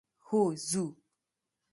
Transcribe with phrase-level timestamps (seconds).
[0.27, 0.85] هو ځو.